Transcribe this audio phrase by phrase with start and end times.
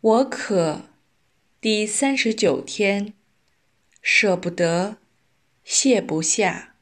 [0.00, 0.82] 我渴，
[1.60, 3.14] 第三十九天，
[4.00, 4.98] 舍不得，
[5.64, 6.76] 卸不下。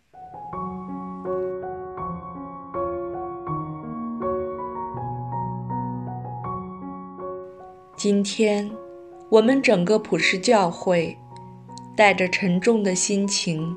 [7.97, 8.71] 今天，
[9.31, 11.17] 我们整个普世教会
[11.97, 13.75] 带着沉重的心情，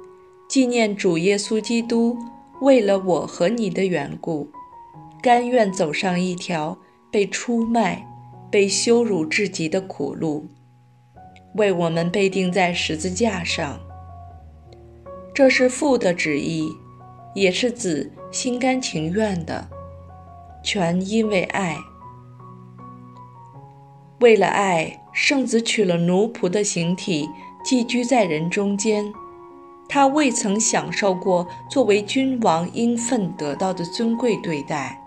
[0.50, 2.18] 纪念主耶稣基督
[2.60, 4.50] 为了我和你的缘故，
[5.22, 6.78] 甘愿走上一条
[7.10, 8.06] 被出卖。
[8.52, 10.48] 被羞辱至极的苦路，
[11.56, 13.80] 为我们被钉在十字架上。
[15.34, 16.70] 这是父的旨意，
[17.34, 19.70] 也是子心甘情愿的，
[20.64, 21.78] 全因为爱。
[24.20, 27.30] 为了爱，圣子取了奴仆的形体，
[27.64, 29.06] 寄居在人中间。
[29.88, 35.02] 他未曾享受过作为君王应分得到的尊贵对待，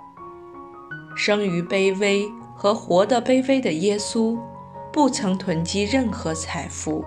[1.15, 2.27] 生于卑微。
[2.63, 4.39] 和活得卑微的耶稣，
[4.93, 7.05] 不曾囤积任何财富，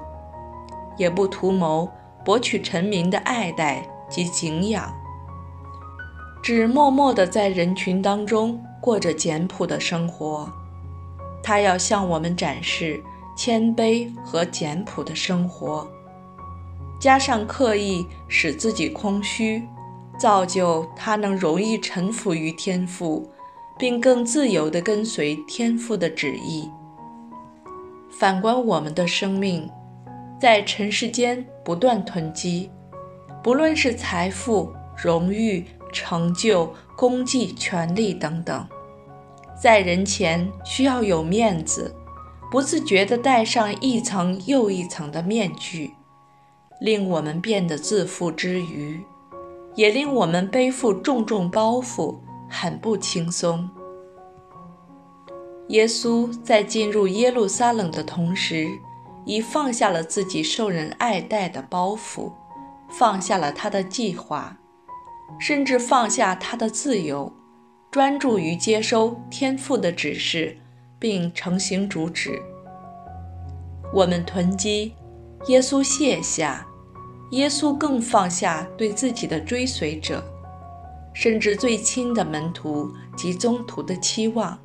[0.97, 1.89] 也不图谋
[2.25, 4.93] 博取臣民的爱戴及敬仰，
[6.43, 10.51] 只默默地在人群当中过着简朴的生活。
[11.41, 13.01] 他要向我们展示
[13.37, 15.87] 谦卑和简朴的生活，
[16.99, 19.65] 加上刻意使自己空虚，
[20.19, 23.31] 造就他能容易臣服于天赋。
[23.77, 26.69] 并更自由地跟随天父的旨意。
[28.09, 29.69] 反观我们的生命，
[30.39, 32.69] 在尘世间不断囤积，
[33.43, 38.65] 不论是财富、荣誉、成就、功绩、权力等等，
[39.61, 41.93] 在人前需要有面子，
[42.49, 45.91] 不自觉地戴上一层又一层的面具，
[46.79, 49.01] 令我们变得自负之余，
[49.75, 52.15] 也令我们背负重重包袱。
[52.49, 53.69] 很不轻松。
[55.69, 58.67] 耶稣在进入耶路撒冷的同时，
[59.25, 62.31] 已放下了自己受人爱戴的包袱，
[62.89, 64.57] 放下了他的计划，
[65.39, 67.33] 甚至放下他的自由，
[67.89, 70.55] 专注于接收天父的指示，
[70.99, 72.39] 并成行主旨。
[73.91, 74.93] 我们囤积，
[75.47, 76.67] 耶稣卸下，
[77.31, 80.23] 耶稣更放下对自己的追随者。
[81.15, 84.59] 甚至最亲的门徒及宗徒的期望，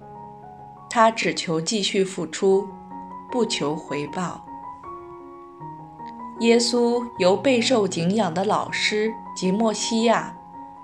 [0.90, 2.68] 他只求继续付出，
[3.30, 4.44] 不求回报。
[6.40, 10.36] 耶稣由备受敬仰的老师及墨西亚，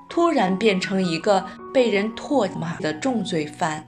[0.09, 1.45] 突然变成一个
[1.75, 3.83] 被人唾骂的重罪犯；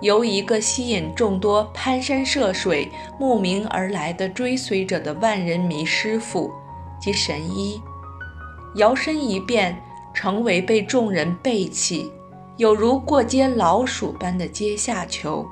[0.00, 2.90] 由一个吸引众多攀山涉水
[3.20, 6.50] 慕名而来的追随者的万人迷师傅
[6.98, 7.78] 及神医，
[8.76, 9.78] 摇身一变。
[10.20, 12.10] 成为被众人背弃，
[12.56, 15.46] 有如过街老鼠般的阶下囚，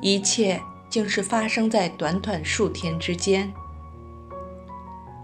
[0.00, 3.54] 一切竟是发生在短短数天之间。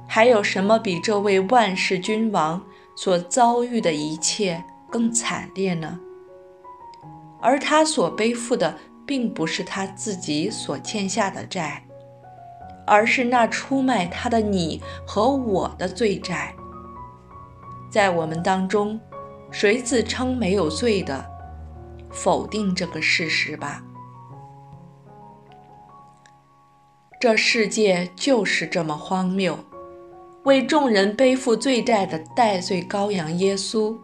[0.07, 5.99] 还有什么比这位万世君王所遭遇的一切更惨烈呢？
[7.41, 11.83] 而他所背负的，并不是他自己所欠下的债，
[12.87, 16.55] 而是那出卖他的你和我的罪债。
[17.91, 19.01] 在我们当中，
[19.51, 21.25] 谁自称没有罪的，
[22.11, 23.83] 否定这个事实吧。
[27.21, 29.59] 这世界就是这么荒谬，
[30.45, 33.97] 为众人背负罪债的代罪羔羊耶稣，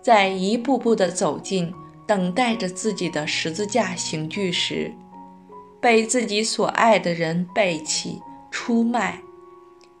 [0.00, 1.74] 在一步步地走进
[2.06, 4.90] 等待着自己的十字架刑具时，
[5.80, 9.20] 被自己所爱的人背弃、出卖，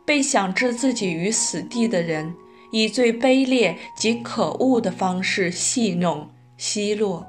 [0.06, 2.34] 被想置自己于死地的人。
[2.70, 7.26] 以最卑劣及可恶的方式戏弄、奚落，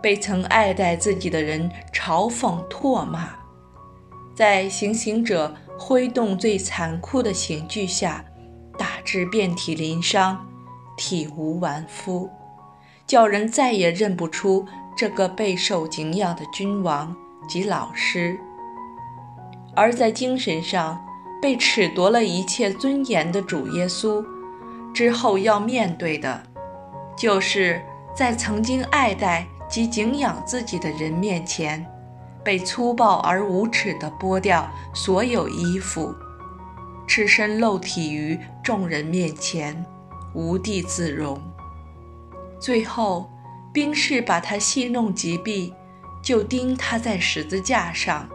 [0.00, 3.30] 被曾爱戴自己的人嘲讽、唾骂，
[4.34, 8.24] 在行刑者挥动最残酷的刑具下，
[8.78, 10.46] 打至遍体鳞伤、
[10.96, 12.30] 体无完肤，
[13.06, 14.64] 叫人再也认不出
[14.96, 17.16] 这个备受敬仰的君王
[17.48, 18.38] 及老师，
[19.74, 21.03] 而在精神上。
[21.44, 24.24] 被褫夺了一切尊严的主耶稣，
[24.94, 26.42] 之后要面对的，
[27.14, 27.82] 就是
[28.16, 31.86] 在曾经爱戴及敬仰自己的人面前，
[32.42, 36.14] 被粗暴而无耻地剥掉所有衣服，
[37.06, 39.84] 赤身露体于众人面前，
[40.32, 41.38] 无地自容。
[42.58, 43.30] 最后，
[43.70, 45.74] 兵士把他戏弄极毕，
[46.22, 48.26] 就钉他在十字架上，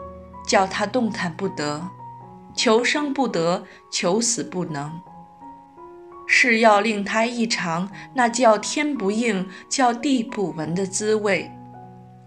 [0.46, 1.82] 叫他动弹不得。
[2.60, 4.92] 求生不得，求死不能，
[6.28, 11.50] 是要令他一尝那叫天不应、叫地不闻的滋味，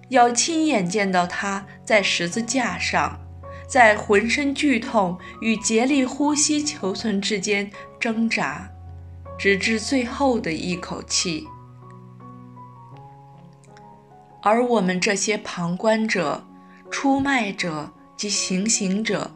[0.08, 3.20] 要亲眼见到他在十字架上，
[3.68, 7.70] 在浑身剧痛与竭力呼吸求存之间
[8.00, 8.66] 挣扎，
[9.38, 11.46] 直至最后的一口气。
[14.42, 16.42] 而我们这些旁观者、
[16.90, 19.30] 出卖者及行刑者，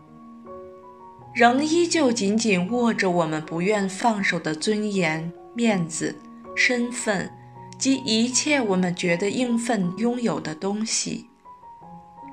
[1.36, 6.16] 仍依旧紧紧握着我们不愿放手的尊严、面子、
[6.56, 7.30] 身份
[7.76, 11.26] 及一切我们觉得应分拥有的东西。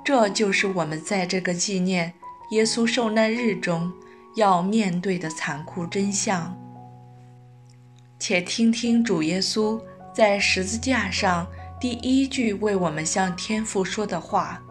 [0.06, 2.14] 这就是我们在这个纪念
[2.52, 3.92] 耶稣受难日中
[4.38, 6.58] 要面对的残酷真相。
[8.18, 9.78] 且听听主耶稣
[10.16, 11.46] 在十字架上。
[11.78, 14.64] 第一句为我们向天父说的话：“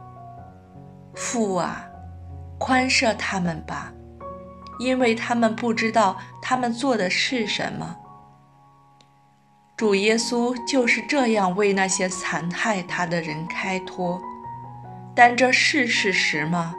[1.14, 1.84] 父啊，
[2.58, 3.92] 宽赦他们吧，
[4.78, 7.96] 因为他们不知道他们做的是什么。”
[9.76, 14.20] 主耶稣就是这样为那些残害他的人开脱，
[15.14, 16.74] 但这是事实吗？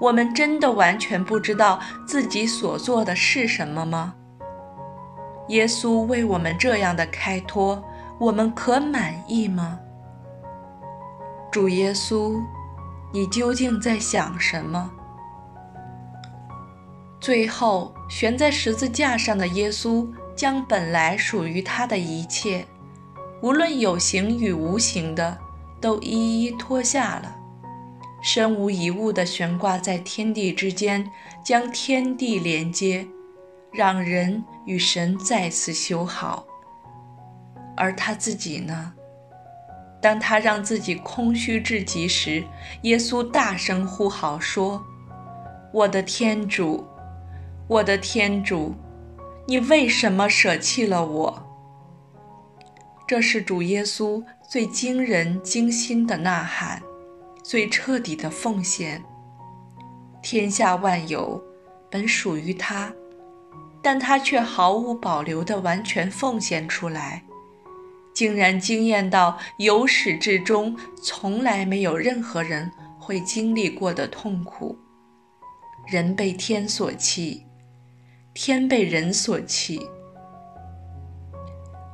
[0.00, 4.14] 我们真的完全不知道自己所做的是什么吗？
[5.48, 7.82] 耶稣为我们这样的开脱。
[8.18, 9.78] 我们可满意吗？
[11.50, 12.38] 主耶稣，
[13.14, 14.90] 你究竟在想什么？
[17.20, 22.64] 最后，悬在十字架上的耶稣将本来属于他的一切，
[23.42, 25.36] 无论有形与无形的，
[25.82, 27.36] 都一一脱下了，
[28.22, 31.06] 身无一物的悬挂在天地之间，
[31.44, 33.06] 将天地连接，
[33.70, 36.46] 让人与神再次修好。
[37.76, 38.94] 而他自己呢？
[40.00, 42.42] 当他让自己空虚至极时，
[42.82, 44.82] 耶稣大声呼号说
[45.70, 46.86] ：“我的天主，
[47.70, 48.74] 我的天主，
[49.46, 51.46] 你为什么舍弃了我？”
[53.06, 56.82] 这是主耶稣最惊人惊心的呐喊，
[57.44, 59.00] 最彻底的奉献。
[60.20, 61.40] 天下万有
[61.88, 62.92] 本属于他，
[63.80, 67.22] 但他却毫无保留地完全奉献出来。
[68.12, 72.68] 竟然惊艳到由始至终从来没有任何人
[72.98, 74.76] 会经历过的痛苦。
[75.86, 77.44] 人被天所弃，
[78.32, 79.88] 天被人所弃。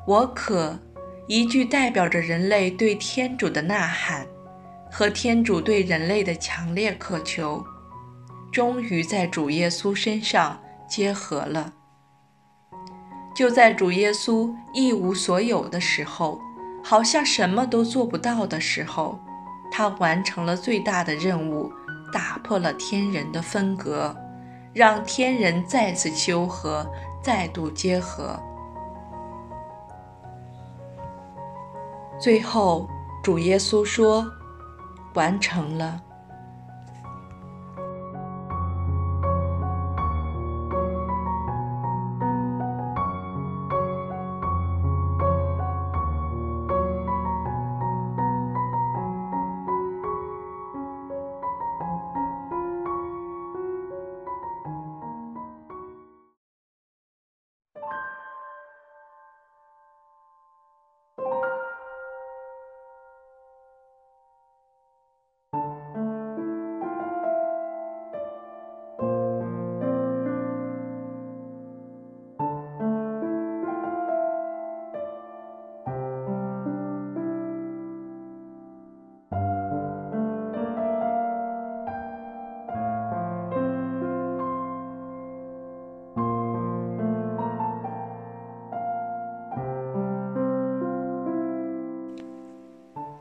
[0.07, 0.79] 我可
[1.27, 4.27] 一句代表着人类对天主的呐喊，
[4.91, 7.65] 和天主对人类的强烈渴求，
[8.53, 11.73] 终于在主耶稣身上结合了。
[13.35, 16.41] 就在主耶稣一无所有的时候，
[16.85, 19.19] 好像什么都做不到的时候，
[19.73, 21.73] 他完成了最大的任务，
[22.13, 24.17] 打破了天人的分隔，
[24.77, 26.87] 让天人再次修和，
[27.23, 28.39] 再度结合。
[32.21, 32.87] 最后，
[33.23, 34.31] 主耶稣说
[35.17, 35.99] ：“完成了。”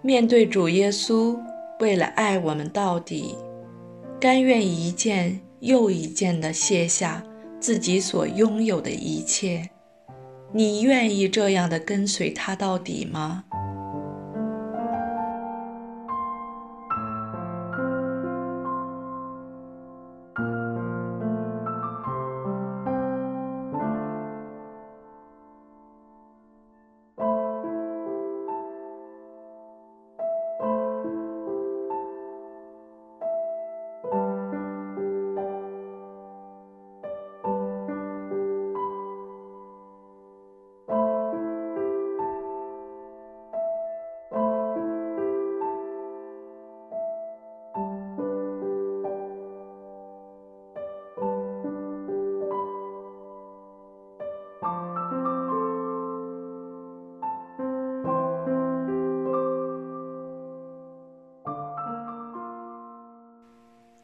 [0.06, 1.36] 面对主耶稣，
[1.80, 3.36] 为了爱我们到底，
[4.22, 7.24] 甘愿一件又一件地卸下
[7.60, 9.68] 自己所拥有的一切，
[10.54, 13.46] 你愿意这样的跟随他到底吗？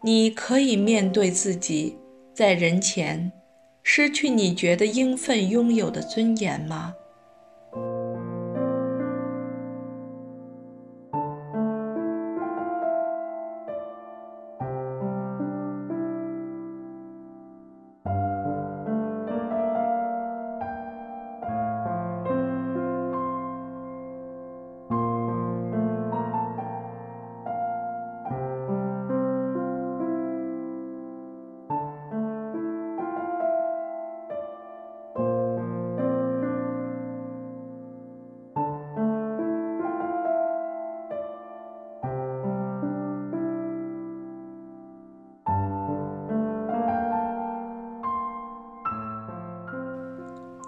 [0.04, 1.98] 你可以面对自己，
[2.34, 3.32] 在人前
[3.84, 6.96] 失去你觉得应分拥有的尊严吗？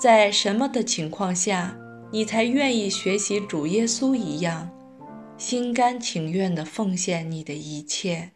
[0.03, 1.73] 在什么的情况下，
[2.11, 4.69] 你才愿意学习主耶稣一样，
[5.37, 8.31] 心甘情愿地奉献你的一切？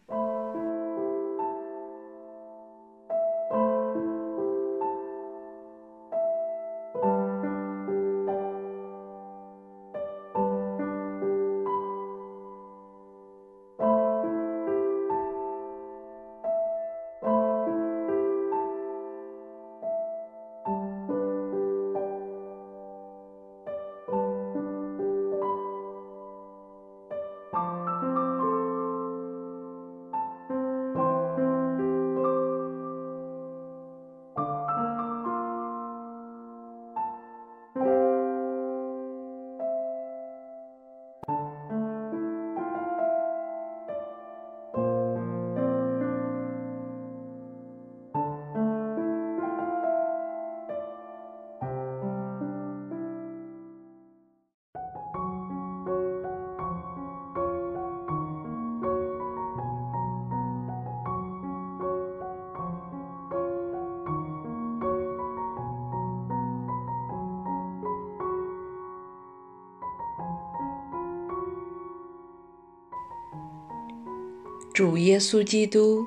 [74.77, 76.05] 主耶稣基督，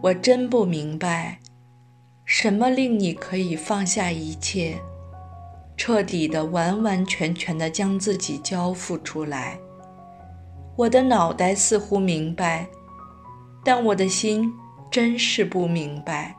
[0.00, 1.38] 我真不明白，
[2.24, 4.80] 什么令你可以放下一切，
[5.76, 9.60] 彻底的、完完全全的将自己交付出来。
[10.74, 12.66] 我的脑袋似乎明白，
[13.64, 14.52] 但我的心
[14.90, 16.34] 真是不明白，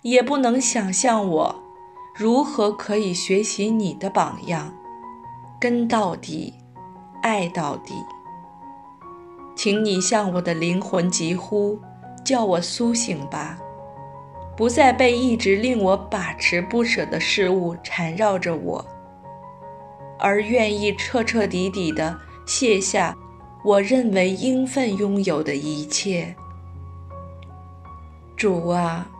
[0.00, 1.62] 也不能想象我
[2.16, 4.74] 如何可以学习你的榜样，
[5.60, 6.54] 跟到底，
[7.20, 7.92] 爱到底。
[9.66, 11.76] 请你向我的灵魂疾呼，
[12.24, 13.58] 叫我苏醒吧，
[14.56, 18.86] 不再被一直令我把持不舍的事物缠绕着我，
[20.20, 23.16] 而愿意彻彻底底地卸下
[23.64, 26.36] 我认为应分拥有的一切。
[28.36, 29.10] 主啊，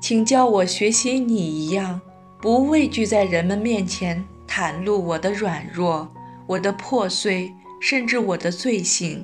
[0.00, 2.00] 请教我学习你一样，
[2.40, 6.08] 不畏惧在人们面前袒露我的软弱、
[6.46, 9.22] 我的破碎，甚至我的罪行。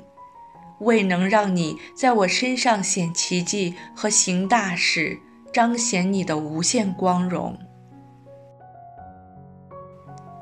[0.83, 5.17] 未能让你在我身上显奇迹和行大事，
[5.51, 7.57] 彰显你的无限光荣。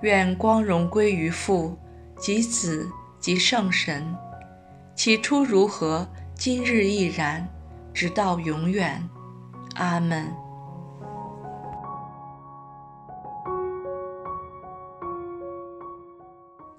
[0.02, 1.78] 愿光荣归于父、
[2.18, 4.04] 及子、及圣神，
[4.96, 7.48] 起初如何，今日亦然，
[7.94, 9.08] 直到永远。
[9.76, 10.41] 阿门。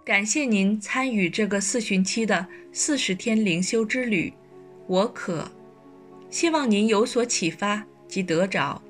[0.05, 4.33] 感谢您参与这个四旬期的四十天灵修之旅，
[4.89, 5.49] 我可
[6.29, 8.83] 希望您有所启发及得着。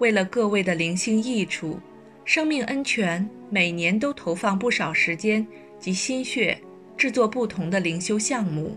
[0.00, 1.80] 为了各位的灵性益处，
[2.26, 5.46] 生命恩泉每年都投放不少时间
[5.80, 6.60] 及心血
[6.94, 8.76] 制作不同的灵修项目，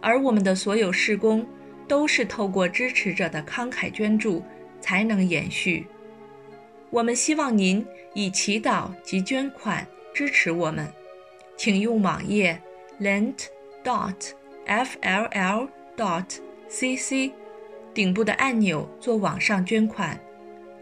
[0.00, 1.46] 而我们的所有事工
[1.86, 4.42] 都是透过支持者的慷慨捐助
[4.80, 5.86] 才能延续。
[6.90, 9.86] 我们希望您以祈祷及捐款。
[10.14, 10.86] 支持我们，
[11.56, 12.60] 请用网页
[13.00, 13.46] lent
[13.82, 14.14] dot
[14.66, 16.38] fll dot
[16.68, 17.32] cc
[17.94, 20.18] 顶部的按钮做网上捐款。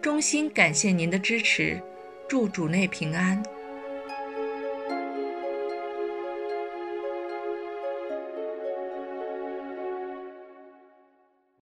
[0.00, 1.80] 衷心感谢您的支持，
[2.28, 3.42] 祝主内平安。